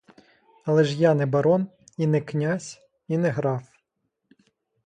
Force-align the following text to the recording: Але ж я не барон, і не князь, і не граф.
Але 0.67 0.85
ж 0.91 0.95
я 1.01 1.11
не 1.19 1.25
барон, 1.35 1.67
і 1.97 2.07
не 2.13 2.21
князь, 2.31 2.73
і 3.07 3.17
не 3.17 3.29
граф. 3.29 3.67